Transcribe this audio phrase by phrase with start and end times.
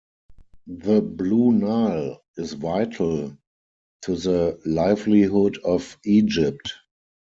[0.65, 3.37] The Blue Nile is vital
[4.01, 6.73] to the livelihood of Egypt.